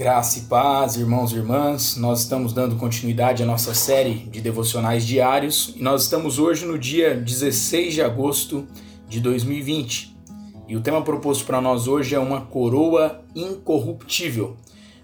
Graça 0.00 0.38
e 0.38 0.42
paz, 0.44 0.96
irmãos 0.96 1.30
e 1.30 1.36
irmãs. 1.36 1.94
Nós 1.98 2.20
estamos 2.20 2.54
dando 2.54 2.74
continuidade 2.76 3.42
à 3.42 3.46
nossa 3.46 3.74
série 3.74 4.14
de 4.14 4.40
devocionais 4.40 5.06
diários 5.06 5.74
e 5.76 5.82
nós 5.82 6.04
estamos 6.04 6.38
hoje 6.38 6.64
no 6.64 6.78
dia 6.78 7.14
16 7.14 7.92
de 7.92 8.00
agosto 8.00 8.66
de 9.06 9.20
2020. 9.20 10.16
E 10.66 10.74
o 10.74 10.80
tema 10.80 11.02
proposto 11.02 11.44
para 11.44 11.60
nós 11.60 11.86
hoje 11.86 12.14
é 12.14 12.18
uma 12.18 12.40
coroa 12.40 13.22
incorruptível. 13.36 14.56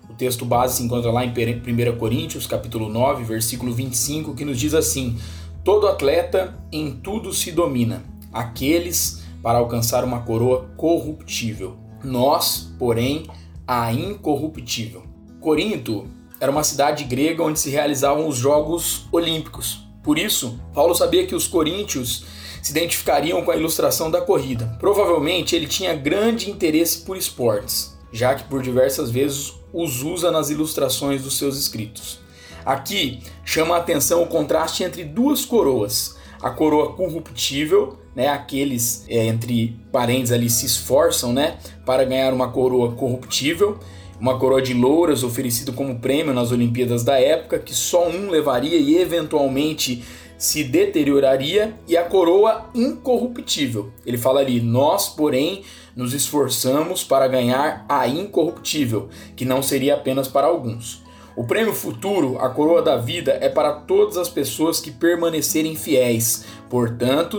O 0.08 0.14
texto 0.14 0.46
base 0.46 0.78
se 0.78 0.82
encontra 0.82 1.10
lá 1.10 1.26
em 1.26 1.28
1 1.28 1.98
Coríntios, 1.98 2.46
capítulo 2.46 2.88
9, 2.88 3.22
versículo 3.22 3.74
25, 3.74 4.34
que 4.34 4.46
nos 4.46 4.58
diz 4.58 4.72
assim: 4.72 5.18
Todo 5.62 5.88
atleta 5.88 6.56
em 6.72 6.92
tudo 6.92 7.34
se 7.34 7.52
domina, 7.52 8.02
aqueles 8.32 9.22
para 9.42 9.58
alcançar 9.58 10.04
uma 10.04 10.20
coroa 10.20 10.70
corruptível. 10.74 11.76
Nós, 12.02 12.72
porém, 12.78 13.26
a 13.66 13.92
incorruptível. 13.92 15.02
Corinto 15.40 16.06
era 16.40 16.52
uma 16.52 16.62
cidade 16.62 17.04
grega 17.04 17.42
onde 17.42 17.58
se 17.58 17.70
realizavam 17.70 18.28
os 18.28 18.36
Jogos 18.36 19.06
Olímpicos. 19.10 19.80
Por 20.02 20.18
isso, 20.18 20.60
Paulo 20.72 20.94
sabia 20.94 21.26
que 21.26 21.34
os 21.34 21.48
coríntios 21.48 22.24
se 22.62 22.70
identificariam 22.70 23.44
com 23.44 23.50
a 23.50 23.56
ilustração 23.56 24.10
da 24.10 24.20
corrida. 24.20 24.76
Provavelmente 24.78 25.56
ele 25.56 25.66
tinha 25.66 25.94
grande 25.94 26.50
interesse 26.50 26.98
por 26.98 27.16
esportes, 27.16 27.96
já 28.12 28.34
que 28.34 28.44
por 28.44 28.62
diversas 28.62 29.10
vezes 29.10 29.52
os 29.72 30.02
usa 30.02 30.30
nas 30.30 30.50
ilustrações 30.50 31.22
dos 31.22 31.36
seus 31.36 31.58
escritos. 31.58 32.20
Aqui 32.64 33.20
chama 33.44 33.76
a 33.76 33.78
atenção 33.78 34.22
o 34.22 34.26
contraste 34.26 34.84
entre 34.84 35.04
duas 35.04 35.44
coroas: 35.44 36.16
a 36.46 36.50
coroa 36.50 36.92
corruptível 36.94 37.98
né, 38.16 38.28
aqueles 38.28 39.04
é, 39.08 39.26
entre 39.26 39.78
parentes 39.92 40.32
ali 40.32 40.48
se 40.48 40.64
esforçam, 40.64 41.34
né, 41.34 41.58
para 41.84 42.02
ganhar 42.02 42.32
uma 42.32 42.50
coroa 42.50 42.92
corruptível, 42.92 43.78
uma 44.18 44.38
coroa 44.38 44.62
de 44.62 44.72
louras 44.72 45.22
oferecida 45.22 45.70
como 45.70 46.00
prêmio 46.00 46.32
nas 46.32 46.50
Olimpíadas 46.50 47.04
da 47.04 47.20
época, 47.20 47.58
que 47.58 47.74
só 47.74 48.08
um 48.08 48.30
levaria 48.30 48.78
e 48.78 48.96
eventualmente 48.96 50.02
se 50.38 50.64
deterioraria, 50.64 51.74
e 51.86 51.96
a 51.96 52.04
coroa 52.04 52.70
incorruptível. 52.74 53.90
Ele 54.04 54.18
fala 54.18 54.40
ali: 54.40 54.60
Nós, 54.60 55.08
porém, 55.08 55.62
nos 55.94 56.12
esforçamos 56.12 57.02
para 57.04 57.26
ganhar 57.26 57.84
a 57.88 58.06
incorruptível, 58.06 59.08
que 59.34 59.46
não 59.46 59.62
seria 59.62 59.94
apenas 59.94 60.28
para 60.28 60.46
alguns. 60.46 61.02
O 61.36 61.44
prêmio 61.44 61.74
futuro, 61.74 62.38
a 62.38 62.48
coroa 62.48 62.80
da 62.80 62.96
vida, 62.96 63.36
é 63.42 63.48
para 63.50 63.70
todas 63.70 64.16
as 64.16 64.26
pessoas 64.26 64.80
que 64.80 64.90
permanecerem 64.90 65.76
fiéis. 65.76 66.46
Portanto, 66.70 67.38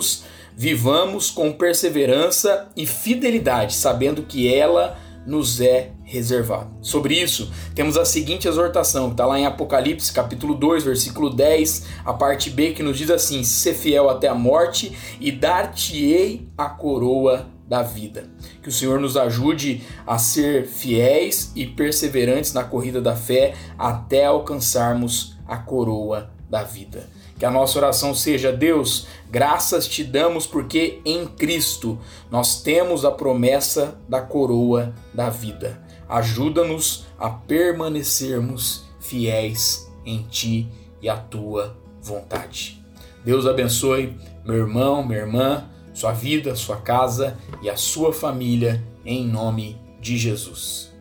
vivamos 0.56 1.32
com 1.32 1.52
perseverança 1.52 2.68
e 2.78 2.86
fidelidade, 2.86 3.74
sabendo 3.74 4.22
que 4.22 4.54
ela 4.54 5.00
nos 5.28 5.60
é 5.60 5.92
reservada. 6.06 6.70
Sobre 6.82 7.22
isso, 7.22 7.52
temos 7.76 7.98
a 7.98 8.06
seguinte 8.06 8.48
exortação, 8.48 9.08
que 9.08 9.14
está 9.14 9.26
lá 9.26 9.38
em 9.38 9.46
Apocalipse, 9.46 10.14
capítulo 10.14 10.56
2, 10.56 10.86
versículo 10.86 11.30
10, 11.30 11.86
a 12.06 12.14
parte 12.14 12.50
B, 12.50 12.72
que 12.72 12.82
nos 12.82 12.98
diz 12.98 13.12
assim: 13.12 13.44
Ser 13.44 13.74
fiel 13.74 14.10
até 14.10 14.30
a 14.30 14.34
morte 14.34 14.98
e 15.20 15.30
dar-te-ei 15.30 16.48
a 16.58 16.70
coroa 16.70 17.46
da 17.68 17.84
vida. 17.84 18.30
Que 18.64 18.70
o 18.70 18.72
Senhor 18.72 19.02
nos 19.02 19.18
ajude 19.18 19.84
a 20.06 20.18
ser 20.18 20.66
fiéis 20.66 21.52
e 21.54 21.66
perseverantes 21.66 22.54
na 22.54 22.64
corrida 22.64 23.02
da 23.02 23.16
fé 23.16 23.54
até 23.78 24.26
alcançarmos 24.26 25.38
a 25.46 25.58
coroa 25.58 26.37
da 26.50 26.64
vida. 26.64 27.10
Que 27.38 27.46
a 27.46 27.52
nossa 27.52 27.78
oração 27.78 28.16
seja: 28.16 28.52
Deus, 28.52 29.08
graças 29.30 29.88
te 29.88 30.04
damos 30.04 30.48
porque 30.48 31.02
em 31.06 31.26
Cristo 31.28 32.00
nós 32.32 32.62
temos 32.62 33.06
a 33.06 33.12
promessa 33.12 33.98
da 34.08 34.22
coroa 34.22 34.94
da 35.14 35.30
vida. 35.30 35.82
Ajuda-nos 36.10 37.06
a 37.20 37.30
permanecermos 37.30 38.86
fiéis 39.00 39.92
em 40.06 40.24
ti 40.24 40.68
e 41.02 41.10
a 41.10 41.18
tua 41.18 41.78
vontade. 42.02 42.82
Deus 43.24 43.46
abençoe 43.46 44.16
meu 44.46 44.56
irmão, 44.56 45.06
minha 45.06 45.20
irmã, 45.20 45.66
sua 45.94 46.14
vida, 46.14 46.56
sua 46.56 46.78
casa 46.78 47.38
e 47.62 47.70
a 47.70 47.76
sua 47.76 48.14
família, 48.14 48.82
em 49.04 49.28
nome 49.28 49.78
de 50.00 50.18
Jesus. 50.18 50.97